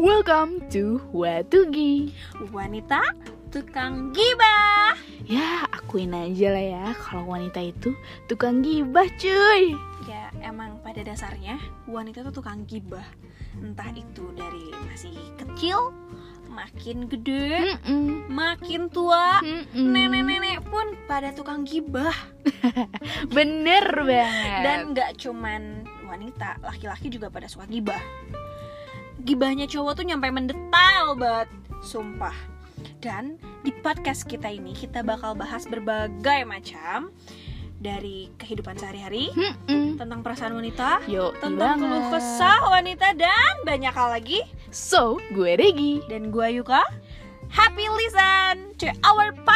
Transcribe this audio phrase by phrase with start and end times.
[0.00, 2.16] Welcome to Watugi.
[2.56, 3.04] Wanita
[3.52, 4.96] tukang gibah.
[5.28, 7.92] Ya, akuin aja lah ya kalau wanita itu
[8.24, 9.76] tukang gibah, cuy.
[10.08, 13.04] Ya, emang pada dasarnya wanita tuh tukang gibah.
[13.60, 15.92] Entah itu dari masih kecil,
[16.48, 18.24] makin gede, Mm-mm.
[18.32, 19.44] makin tua,
[19.76, 22.16] nenek-nenek pun pada tukang gibah.
[23.36, 24.60] Bener banget.
[24.64, 28.00] Dan nggak cuman wanita, laki-laki juga pada suka gibah.
[29.20, 31.48] Gibahnya cowok tuh nyampe mendetail banget,
[31.84, 32.34] sumpah.
[33.00, 37.12] Dan di podcast kita ini kita bakal bahas berbagai macam
[37.80, 39.96] dari kehidupan sehari-hari, Mm-mm.
[39.96, 44.44] tentang perasaan wanita, Yo, tentang keluh kesah wanita dan banyak hal lagi.
[44.68, 46.04] So, gue Regi.
[46.08, 46.84] Dan gue Yuka.
[47.50, 49.49] Happy listen to our podcast.